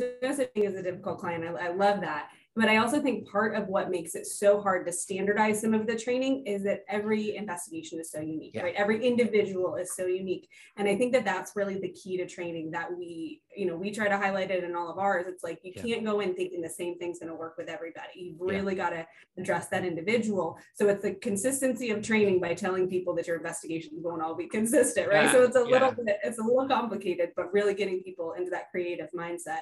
[0.00, 1.44] no such thing as a difficult client.
[1.44, 2.28] I, I love that.
[2.58, 5.86] But I also think part of what makes it so hard to standardize some of
[5.86, 8.62] the training is that every investigation is so unique, Yeah.
[8.62, 8.74] right?
[8.74, 10.48] Every individual is so unique.
[10.76, 13.92] And I think that that's really the key to training that we, you know, we
[13.92, 15.26] try to highlight it in all of ours.
[15.28, 15.82] It's like you Yeah.
[15.82, 18.14] can't go in thinking the same thing's going to work with everybody.
[18.16, 18.56] You've Yeah.
[18.58, 19.06] really got to
[19.36, 20.58] address that individual.
[20.74, 24.48] So it's the consistency of training by telling people that your investigation won't all be
[24.48, 25.30] consistent, right?
[25.30, 28.68] so it's a little bit, it's a little complicated, but really getting people into that
[28.72, 29.60] creative mindset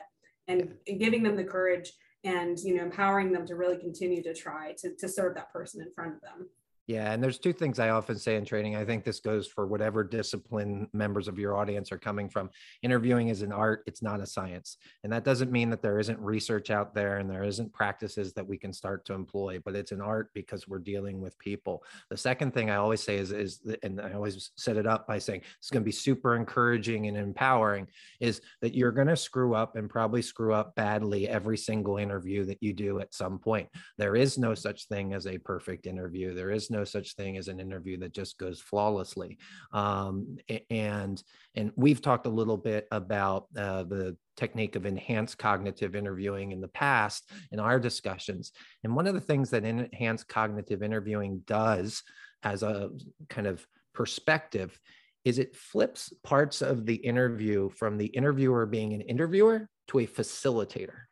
[0.49, 1.93] and giving them the courage
[2.25, 5.81] and you know empowering them to really continue to try to, to serve that person
[5.81, 6.49] in front of them.
[6.87, 8.77] Yeah, and there's two things I often say in training.
[8.77, 12.49] I think this goes for whatever discipline members of your audience are coming from.
[12.81, 14.77] Interviewing is an art, it's not a science.
[15.03, 18.46] And that doesn't mean that there isn't research out there and there isn't practices that
[18.46, 21.83] we can start to employ, but it's an art because we're dealing with people.
[22.09, 25.18] The second thing I always say is, is and I always set it up by
[25.18, 27.88] saying it's going to be super encouraging and empowering,
[28.20, 32.44] is that you're going to screw up and probably screw up badly every single interview
[32.44, 33.68] that you do at some point.
[33.99, 36.33] There is no such thing as a perfect interview.
[36.33, 39.39] There is no such thing as an interview that just goes flawlessly.
[39.73, 40.39] Um,
[40.71, 41.23] and
[41.55, 46.61] and we've talked a little bit about uh, the technique of enhanced cognitive interviewing in
[46.61, 48.53] the past in our discussions.
[48.85, 52.03] And one of the things that enhanced cognitive interviewing does
[52.43, 52.91] as a
[53.29, 54.79] kind of perspective
[55.25, 60.07] is it flips parts of the interview from the interviewer being an interviewer to a
[60.07, 61.07] facilitator.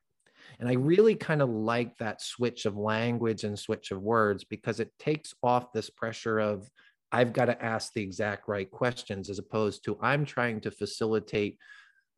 [0.58, 4.80] And I really kind of like that switch of language and switch of words because
[4.80, 6.68] it takes off this pressure of
[7.12, 11.58] I've got to ask the exact right questions as opposed to I'm trying to facilitate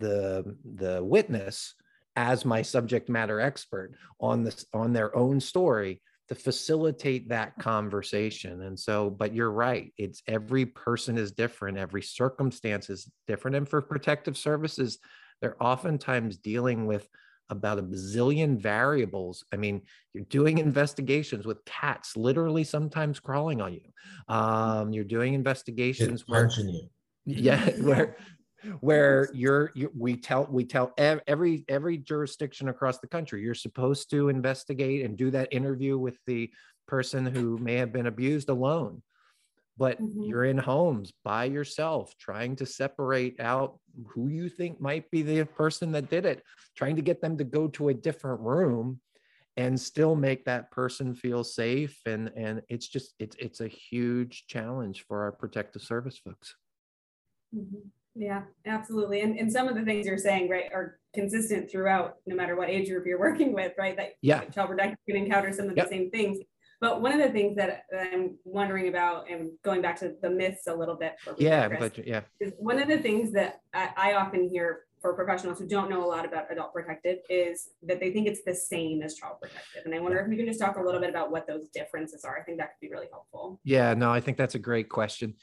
[0.00, 1.74] the the witness
[2.16, 8.62] as my subject matter expert on this on their own story to facilitate that conversation.
[8.62, 13.56] And so but you're right it's every person is different every circumstance is different.
[13.56, 14.98] And for protective services
[15.40, 17.06] they're oftentimes dealing with
[17.50, 19.44] about a bazillion variables.
[19.52, 19.82] I mean,
[20.12, 24.34] you're doing investigations with cats literally sometimes crawling on you.
[24.34, 26.88] Um, you're doing investigations It's where, you.
[27.24, 28.16] yeah, where
[28.80, 33.54] where you're, you we tell we tell ev- every every jurisdiction across the country you're
[33.54, 36.50] supposed to investigate and do that interview with the
[36.88, 39.02] person who may have been abused alone
[39.76, 40.28] but Mhm.
[40.28, 45.44] you're in homes by yourself trying to separate out who you think might be the
[45.44, 46.42] person that did it
[46.74, 49.00] trying to get them to go to a different room
[49.56, 54.46] and still make that person feel safe and and it's just it's it's a huge
[54.46, 56.56] challenge for our protective service folks
[57.54, 57.90] Mhm.
[58.18, 59.20] Yeah, absolutely.
[59.20, 62.70] And, and some of the things you're saying, right, are consistent throughout, no matter what
[62.70, 63.94] age group you're working with, right?
[63.96, 64.42] That Yeah.
[64.46, 65.84] child protector can encounter some of Yep.
[65.84, 66.38] the same things.
[66.80, 70.66] But one of the things that I'm wondering about, and going back to the myths
[70.66, 71.16] a little bit.
[71.22, 75.12] for yeah but yeah is one of the things that I, I often hear for
[75.14, 78.54] professionals who don't know a lot about adult protective is that they think it's the
[78.54, 79.82] same as child protective.
[79.84, 82.24] And I wonder if we can just talk a little bit about what those differences
[82.24, 82.38] are.
[82.38, 83.60] I think that could be really helpful.
[83.62, 85.34] Yeah, no, I think that's a great question.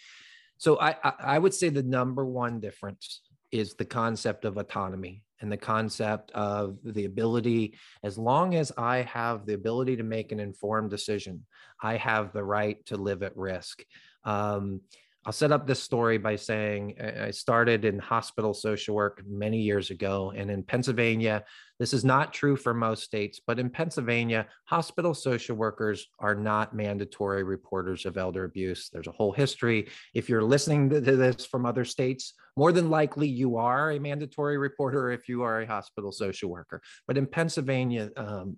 [0.57, 5.23] So I, I, I would say the number one difference is the concept of autonomy
[5.43, 10.31] and the concept of the ability, as long as I have the ability to make
[10.31, 11.45] an informed decision,
[11.81, 13.83] I have the right to live at risk.
[14.23, 14.81] Um,
[15.25, 19.89] I'll set up this story by saying I started in hospital social work many years
[19.89, 20.33] ago.
[20.35, 21.43] And in Pennsylvania,
[21.83, 26.73] this is not true for most states, but in Pennsylvania, hospital social workers are not
[26.73, 28.89] mandatory reporters of elder abuse.
[28.89, 29.89] There's a whole history.
[30.13, 34.57] If you're listening to this from other states, more than likely you are a mandatory
[34.57, 36.81] reporter if you are a hospital social worker.
[37.05, 38.55] But in Pennsylvania, um,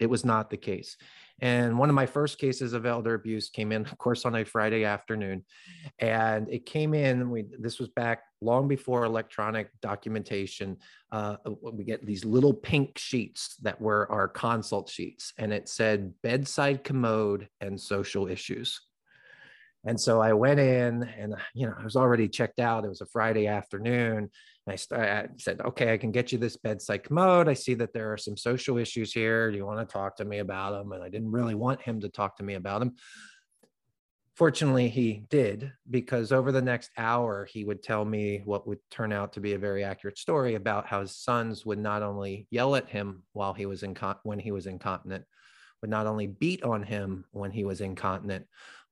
[0.00, 0.96] it was not the case.
[1.40, 4.44] And one of my first cases of elder abuse came in, of course, on a
[4.44, 5.44] Friday afternoon.
[5.98, 10.78] And it came in, we, this was back long before electronic documentation.
[11.12, 16.14] Uh, we get these little pink sheets that were our consult sheets, and it said
[16.22, 18.80] bedside commode and social issues.
[19.84, 22.84] And so I went in and, you know, I was already checked out.
[22.84, 24.30] It was a Friday afternoon.
[24.68, 27.48] I, I said, okay, I can get you this bedside commode.
[27.48, 29.50] I see that there are some social issues here.
[29.50, 30.92] Do you want to talk to me about them?
[30.92, 32.96] And I didn't really want him to talk to me about them.
[34.34, 39.10] Fortunately, he did because over the next hour, he would tell me what would turn
[39.10, 42.76] out to be a very accurate story about how his sons would not only yell
[42.76, 45.24] at him while he was incon- when he was incontinent,
[45.80, 48.46] would not only beat on him when he was incontinent,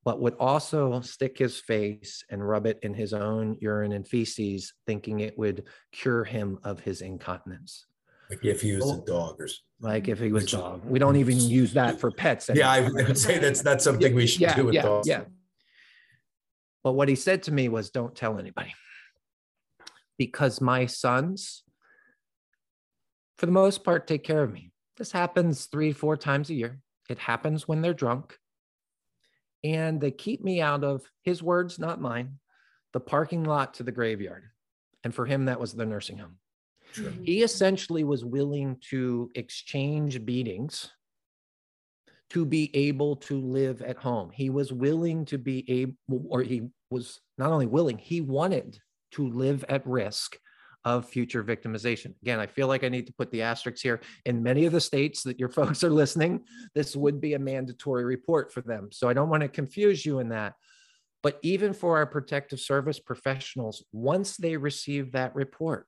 [0.05, 4.71] but would also stick his face and rub it in his own urine and feces,
[4.85, 7.87] thinking it would cure him of his incontinence.
[8.29, 9.49] Like if he was a dog or.
[9.81, 10.85] Like if he was Which- dog.
[10.85, 12.49] We don't even use that for pets.
[12.53, 15.07] Yeah, I would say that's not something we should yeah, do with yeah, dogs.
[15.07, 15.23] Yeah.
[16.83, 18.73] But what he said to me was, don't tell anybody.
[20.19, 21.63] Because my sons,
[23.37, 24.71] for the most part, take care of me.
[24.97, 26.79] This happens three, four times a year.
[27.09, 28.37] It happens when they're drunk.
[29.65, 32.37] And they keep me out of his words, not mine,
[32.93, 34.43] the parking lot to the graveyard.
[35.03, 36.37] And for him, that was the nursing home.
[36.91, 37.05] Sure.
[37.05, 37.23] Mm-hmm.
[37.23, 40.91] He essentially was willing to exchange beatings
[42.29, 44.29] to be able to live at home.
[44.31, 48.77] He was willing to be able, or he was not only willing, he wanted
[49.13, 50.37] to live at risk
[50.85, 52.13] of future victimization.
[52.21, 53.99] Again, I feel like I need to put the asterisks here.
[54.25, 56.41] In many of the states that your folks are listening,
[56.73, 58.89] this would be a mandatory report for them.
[58.91, 60.53] So I don't want to confuse you in that.
[61.23, 65.87] But even for our protective service professionals, once they receive that report,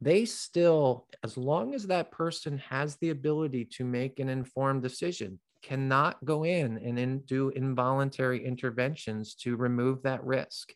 [0.00, 5.38] they still, as long as that person has the ability to make an informed decision,
[5.62, 10.72] cannot go in and in, do involuntary interventions to remove that risk.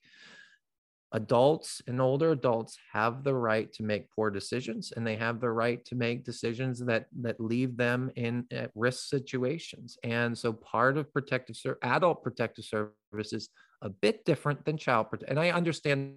[1.13, 5.51] Adults and older adults have the right to make poor decisions and they have the
[5.51, 9.97] right to make decisions that that leave them in at risk situations.
[10.05, 13.49] And so part of protective adult protective services
[13.81, 15.31] a bit different than child protect.
[15.31, 16.17] And I understand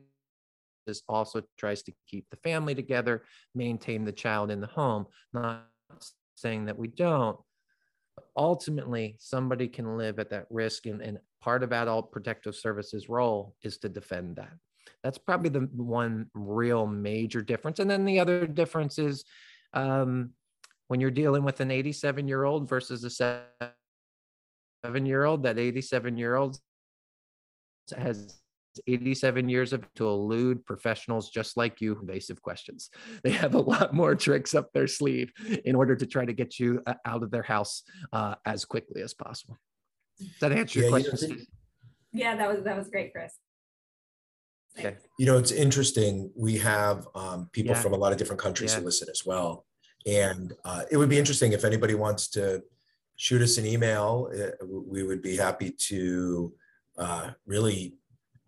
[0.86, 3.24] this also tries to keep the family together,
[3.56, 5.06] maintain the child in the home.
[5.34, 5.68] Not
[6.36, 7.40] saying that we don't.
[8.16, 13.08] But ultimately, somebody can live at that risk, and, and part of adult protective services
[13.08, 14.52] role is to defend that.
[15.04, 17.80] That's probably the one real major difference.
[17.80, 19.24] And then the other difference is
[19.74, 20.32] um,
[20.88, 26.18] when you're dealing with an 87 year old versus a seven year old, that 87
[26.18, 26.60] year old
[27.98, 28.40] has
[28.88, 32.90] 87 years of to elude professionals just like you invasive questions
[33.22, 35.30] they have a lot more tricks up their sleeve
[35.66, 37.84] in order to try to get you uh, out of their house
[38.14, 39.58] uh, as quickly as possible
[40.18, 41.48] does that answer your Yeah, question think-
[42.14, 43.34] Yeah, that was, that was great, Chris.
[44.78, 46.32] Okay You know, it's interesting.
[46.36, 47.82] We have um, people Yeah.
[47.82, 49.66] from a lot of different countries who listen as well.
[50.08, 52.64] And uh, it would be interesting if anybody wants to
[53.18, 54.10] shoot us an email.
[54.34, 56.54] uh, We would be happy to
[56.98, 57.82] uh, really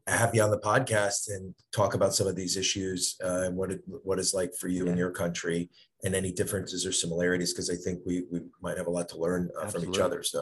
[0.07, 3.69] have you on the podcast and talk about some of these issues uh, and what
[3.71, 5.69] it what it's like for you in your country
[6.03, 9.17] and any differences or similarities because I think we we might have a lot to
[9.25, 10.21] learn uh, from each other.
[10.33, 10.39] So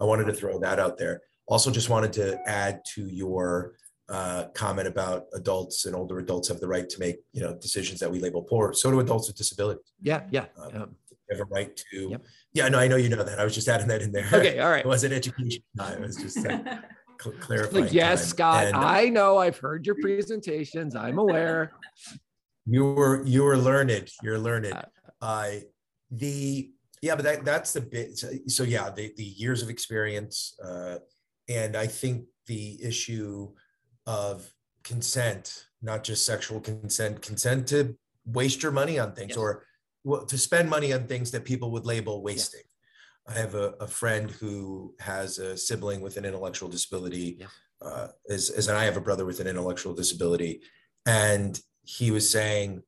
[0.00, 1.16] I wanted to throw that out there.
[1.54, 2.26] also just wanted to
[2.64, 3.46] add to your
[4.08, 8.00] uh, comment about adults and older adults have the right to make you know decisions
[8.00, 8.72] that we label poor.
[8.74, 9.92] So do adults with disabilities.
[10.02, 10.46] Yeah, yeah.
[10.58, 10.96] Um, um,
[11.30, 12.10] have a right to.
[12.10, 12.24] Yep.
[12.52, 13.40] Yeah, no, I know you know that.
[13.40, 14.28] I was just adding that in there.
[14.32, 14.84] okay, all right.
[14.84, 15.62] It wasn't education.
[15.78, 16.58] time, It was just uh,
[17.20, 17.88] cl- clarifying.
[17.90, 18.28] Yes, time.
[18.28, 19.38] Scott, And I know.
[19.38, 20.94] I've heard your presentations.
[20.94, 21.72] I'm aware.
[22.66, 24.10] you were you were learned.
[24.22, 24.66] You're learned.
[24.72, 24.84] I
[25.22, 25.60] Uh,
[26.10, 28.18] the yeah, but that that's the bit.
[28.18, 30.98] So, so yeah, the the years of experience, uh,
[31.48, 33.50] and I think the issue
[34.06, 34.52] of
[34.82, 37.96] consent, not just sexual consent, consent to
[38.26, 39.38] waste your money on things Yes.
[39.38, 39.64] or
[40.04, 42.60] well, to spend money on things that people would label wasting.
[43.26, 47.48] I have a, a friend who has a sibling with an intellectual disability, Yes.
[47.80, 50.60] uh, as, as I have a brother with an intellectual disability.
[51.06, 52.82] And he was saying,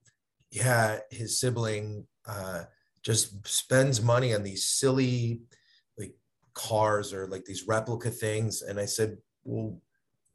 [0.51, 2.65] yeah, his sibling uh,
[3.03, 5.41] just spends money on these silly
[5.97, 6.15] like
[6.53, 8.61] cars or like these replica things.
[8.61, 9.81] And I said, well,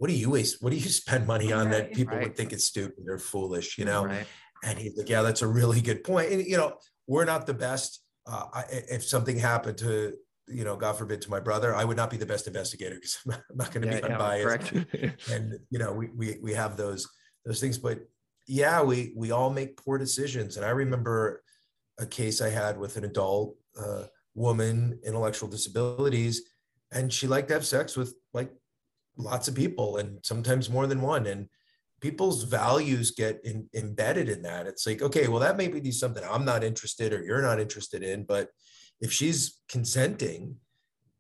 [0.01, 0.63] what do you waste?
[0.63, 2.23] What do you spend money on that people Right.
[2.23, 4.05] would think is stupid or foolish, you know?
[4.05, 4.25] Right.
[4.63, 6.31] And he's like, yeah, that's a really good point.
[6.31, 6.73] And, you know,
[7.05, 8.01] we're not the best.
[8.25, 10.15] Uh, I, if something happened to,
[10.47, 13.19] you know, God forbid to my brother, I would not be the best investigator because
[13.31, 14.73] I'm not going to Yeah, be unbiased.
[14.73, 15.17] correct.
[15.31, 17.07] And, you know, we, we, we have those,
[17.45, 17.99] those things, but
[18.47, 20.57] yeah, we, we all make poor decisions.
[20.57, 21.43] And I remember
[21.99, 26.41] a case I had with an adult uh, woman, intellectual disabilities,
[26.91, 28.51] and she liked to have sex with like
[29.18, 31.28] lots of people and sometimes more than one.
[31.28, 31.47] And
[32.01, 34.68] people's values get in, embedded in that.
[34.68, 38.03] It's like, okay, well, that may be something I'm not interested or you're not interested
[38.03, 38.49] in, but
[38.99, 40.55] if she's consenting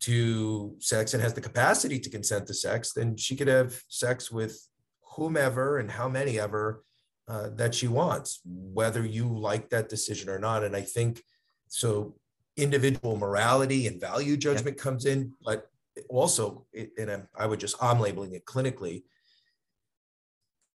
[0.01, 4.31] to sex and has the capacity to consent to sex, then she could have sex
[4.31, 4.67] with
[5.15, 6.83] whomever and how many ever
[7.27, 10.63] uh, that she wants, whether you like that decision or not.
[10.63, 11.23] And I think
[11.67, 12.15] so.
[12.57, 15.70] Individual morality and value judgment comes in, but
[16.09, 19.03] also, it- and I'm, would just I'm labeling it clinically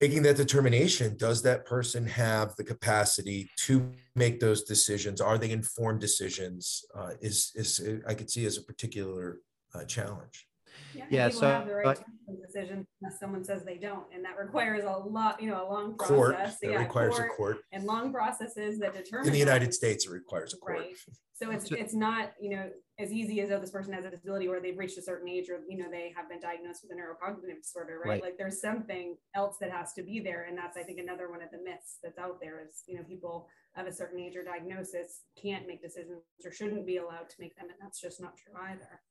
[0.02, 5.22] making that determination does that person have the capacity to make those decisions?
[5.22, 6.84] Are they informed decisions?
[6.94, 9.40] Uh, is is i could see as a particular
[9.74, 10.48] uh, challenge.
[10.94, 14.24] And Yeah, so, have the right but- to decision unless someone says they don't, and
[14.26, 16.16] that requires a lot, you know, a long process.
[16.16, 16.58] court process.
[16.62, 20.06] it yeah, requires court, a court and long processes that determine in the united states
[20.06, 20.96] it requires a court Right.
[21.36, 24.48] So it's it's not you know as easy as oh this person has a disability
[24.48, 27.02] or they've reached a certain age or you know they have been diagnosed with a
[27.02, 28.10] neurocognitive disorder, right?
[28.10, 28.22] Right.
[28.24, 31.42] Like there's something else that has to be there, and that's I think another one
[31.42, 34.44] of the myths that's out there is you know people of a certain age or
[34.44, 38.38] diagnosis can't make decisions or shouldn't be allowed to make them, and that's just not
[38.38, 39.02] true either.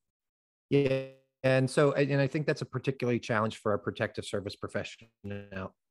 [0.71, 1.24] Yeah.
[1.45, 5.11] And so, and I think that's a particularly challenge for our protective service professional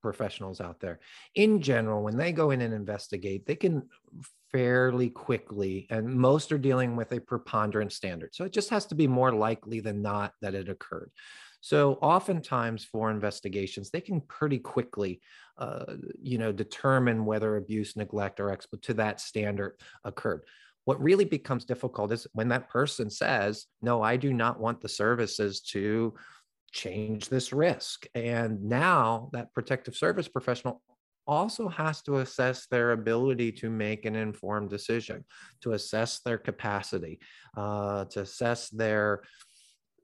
[0.01, 0.99] professionals out there.
[1.35, 3.87] In general, when they go in and investigate, they can
[4.51, 8.33] fairly quickly, and most are dealing with a preponderance standard.
[8.33, 11.11] So it just has to be more likely than not that it occurred.
[11.61, 15.21] So oftentimes for investigations, they can pretty quickly,
[15.59, 15.85] uh,
[16.21, 20.41] you know, determine whether abuse, neglect, or to that standard occurred.
[20.86, 24.89] What really becomes difficult is when that person says, No, I do not want the
[24.89, 26.13] services to
[26.71, 28.05] change this risk.
[28.15, 30.81] And now that protective service professional
[31.25, 35.23] also has to assess their ability to make an informed decision,
[35.61, 37.19] to assess their capacity,
[37.55, 39.21] uh, to assess their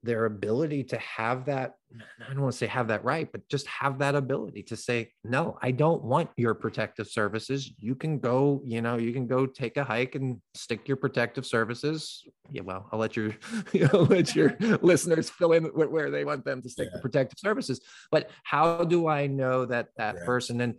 [0.04, 1.74] their ability to have that
[2.22, 5.12] i don't want to say have that right but just have that ability to say
[5.24, 7.72] no i don't want your protective services.
[7.80, 11.46] You can go you know you can go take a hike and stick your protective
[11.46, 12.24] services.
[12.52, 13.36] Yeah well i'll let your
[13.74, 17.40] you know let your listeners fill in where, they want them to stick the protective
[17.40, 17.82] services.
[18.12, 20.26] But how do i know that that Correct.
[20.26, 20.76] person and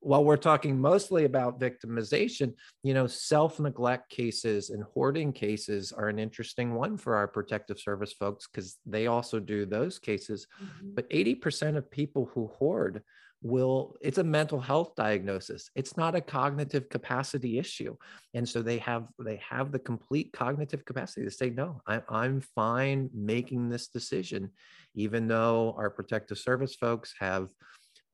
[0.00, 2.52] while we're talking mostly about victimization
[2.82, 7.78] you know self neglect cases and hoarding cases are an interesting one for our protective
[7.78, 10.46] service folks because they also do those cases.
[10.62, 10.94] Mm-hmm.
[10.94, 13.02] But 80% of people who hoard
[13.42, 15.70] will it's a mental health diagnosis.
[15.74, 17.94] It's not a cognitive capacity issue.
[18.32, 22.40] And so they have they have the complete cognitive capacity to say no I, i'm
[22.40, 24.50] fine making this decision
[24.94, 27.48] even though our protective service folks have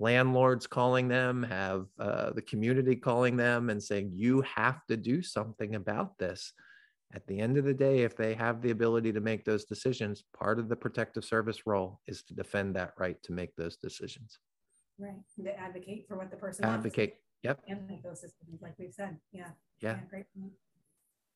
[0.01, 5.23] landlords calling them, have uh, the community calling them and saying, you have to do
[5.23, 6.53] something about this.
[7.13, 10.25] At the end of the day, if they have the ability to make those decisions,
[10.37, 14.39] part of the protective service role is to defend that right to make those decisions.
[14.99, 15.19] Right.
[15.37, 16.79] To advocate for what the person wants.
[16.79, 17.17] Advocate.
[17.43, 17.61] Yep.
[17.69, 19.17] and make those decisions like we've said.
[19.33, 19.49] Yeah.
[19.81, 19.99] Yeah.
[20.11, 20.27] Great.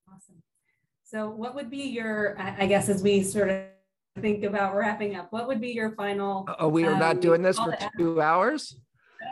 [0.07, 0.43] Awesome.
[1.03, 3.63] So what would be your, I guess, as we sort of
[4.21, 6.47] think about wrapping up, what would be your final?
[6.59, 8.79] Oh, we are not Um, doing this for two hours?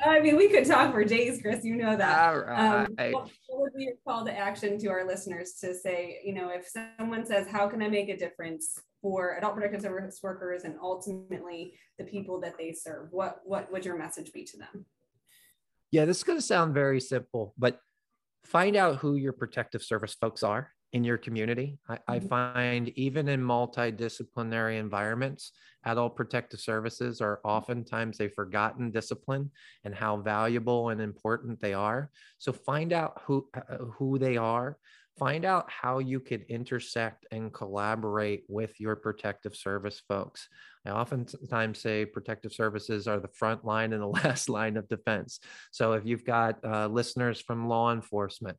[0.05, 2.35] I mean, we could talk for days, Chris, you know that.
[2.35, 6.21] All Um, what what would be your call to action to our listeners to say,
[6.25, 10.21] you know, if someone says, how can I make a difference for adult protective service
[10.23, 13.09] workers and ultimately the people that they serve?
[13.13, 14.87] What what would your message be to them?
[15.91, 17.79] Yeah, this is going to sound very simple, but
[18.45, 21.79] find out who your protective service folks are in your community.
[21.89, 22.29] I, I, mm-hmm.
[22.29, 25.53] find even in multidisciplinary environments,
[25.85, 29.51] adult protective services are oftentimes a forgotten discipline
[29.85, 32.11] and how valuable and important they are.
[32.39, 34.77] So find out who uh, who they are.
[35.19, 40.49] Find out how you could intersect and collaborate with your protective service folks.
[40.87, 45.39] I oftentimes say protective services are the front line and the last line of defense.
[45.71, 48.57] So if you've got uh, listeners from law enforcement,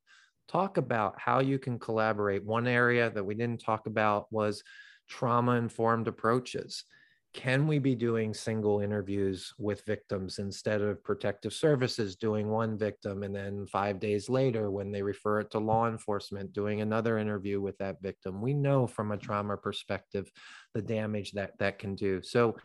[0.47, 2.43] talk about how you can collaborate.
[2.43, 4.63] One area that we didn't talk about was
[5.09, 6.83] trauma informed approaches.
[7.33, 13.23] Can we be doing single interviews with victims instead of protective services doing one victim
[13.23, 17.59] and then five days later, when they refer it to law enforcement, doing another interview
[17.59, 18.39] with that victim?
[18.39, 20.31] We know from a trauma perspective
[20.75, 22.21] the damage that that can do.
[22.21, 22.57] So,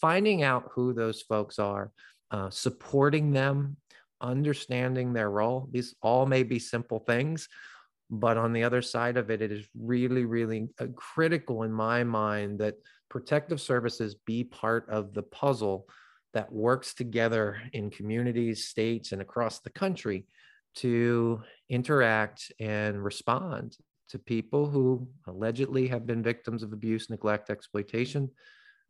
[0.00, 1.92] finding out who those folks are,
[2.32, 3.76] uh, supporting them
[4.20, 5.68] understanding their role.
[5.70, 7.48] These all may be simple things,
[8.10, 12.04] but on the other side of it, it is really, really uh, critical in my
[12.04, 12.74] mind that
[13.08, 15.86] protective services be part of the puzzle
[16.34, 20.26] that works together in communities, states, and across the country
[20.76, 23.76] to interact and respond
[24.10, 28.30] to people who allegedly have been victims of abuse, neglect, exploitation,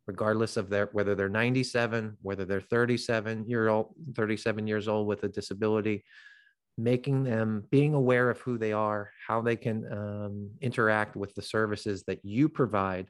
[0.09, 5.23] regardless of their whether they're 97 whether they're 37 year old 37 years old with
[5.23, 6.03] a disability
[6.79, 11.43] making them being aware of who they are how they can um, interact with the
[11.43, 13.07] services that you provide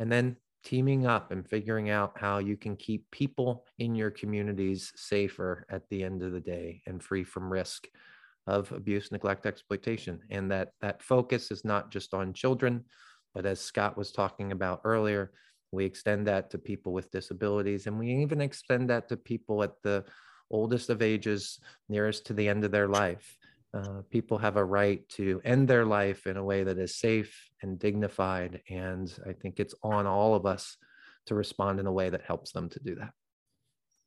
[0.00, 4.92] and then teaming up and figuring out how you can keep people in your communities
[4.96, 7.86] safer at the end of the day and free from risk
[8.48, 10.20] of abuse neglect exploitation.
[10.30, 12.84] And that that focus is not just on children
[13.34, 15.32] but as scott was talking about earlier
[15.72, 19.72] we extend that to people with disabilities, and we even extend that to people at
[19.82, 20.04] the
[20.50, 21.58] oldest of ages,
[21.88, 23.36] nearest to the end of their life.
[23.74, 27.50] Uh, people have a right to end their life in a way that is safe
[27.62, 28.60] and dignified.
[28.68, 30.76] And I think it's on all of us
[31.26, 33.12] to respond in a way that helps them to do that.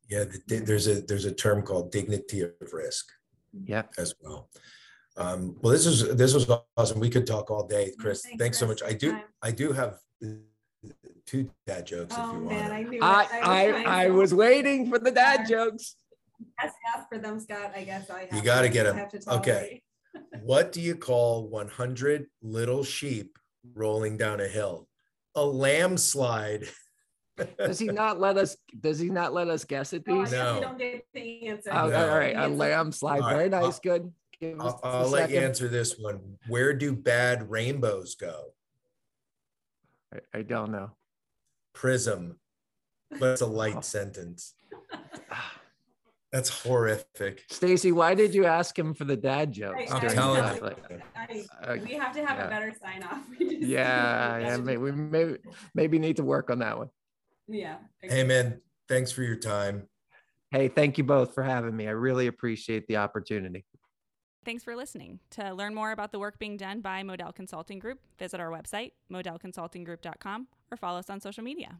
[0.08, 3.06] Yeah, there's a there's a term called dignity of risk.
[3.64, 4.50] Yeah, as well.
[5.16, 7.00] Um, well, this is this was awesome.
[7.00, 8.22] We could talk all day, Chris.
[8.22, 8.84] Thanks, Thanks so much.
[8.84, 9.98] I do I do have
[11.26, 12.72] two dad jokes oh, if you man, want.
[12.72, 15.96] I knew I, I, I, I was waiting for the dad jokes.
[16.60, 17.72] Ask, ask for them, Scott.
[17.74, 19.08] I guess I You got to get them.
[19.28, 19.82] Okay.
[20.42, 23.38] what do you call 100 little sheep
[23.74, 24.88] rolling down a hill?
[25.34, 26.68] A landslide.
[27.58, 28.56] does he not let us?
[28.80, 30.04] Does he not let us guess it?
[30.08, 30.32] Oh, these?
[30.32, 30.60] No, no.
[30.60, 31.70] don't get the answer.
[31.72, 32.10] Oh, no.
[32.10, 33.20] All right, a landslide.
[33.20, 33.36] Right.
[33.36, 33.64] Very nice.
[33.64, 34.12] I'll, good.
[34.60, 36.20] I'll, I'll let you answer this one.
[36.48, 38.52] Where do bad rainbows go?
[40.34, 40.90] I, I don't know.
[41.74, 42.38] Prism,
[43.18, 43.80] but it's a light oh.
[43.80, 44.54] sentence.
[46.32, 47.44] That's horrific.
[47.48, 49.76] Stacy, why did you ask him for the dad joke?
[49.90, 50.70] I'm telling you.
[51.16, 52.46] I, uh, we have to have yeah.
[52.46, 53.22] a better sign off.
[53.38, 54.56] yeah, yeah.
[54.58, 55.38] Maybe, we maybe
[55.74, 56.90] maybe need to work on that one.
[57.48, 57.76] Yeah.
[58.02, 59.88] Hey man, thanks for your time.
[60.50, 61.86] Hey, thank you both for having me.
[61.86, 63.64] I really appreciate the opportunity.
[64.46, 65.18] Thanks for listening.
[65.30, 68.92] To learn more about the work being done by Modell Consulting Group, visit our website,
[69.10, 71.78] modellconsultinggroup.com, or follow us on social media.